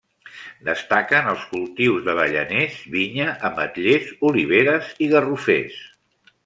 Destaquen 0.69 1.29
els 1.33 1.43
cultius 1.51 2.07
d'avellaners, 2.07 2.81
vinya, 2.97 3.29
ametllers, 3.51 4.13
oliveres 4.33 4.93
i 5.09 5.13
garrofers. 5.17 5.83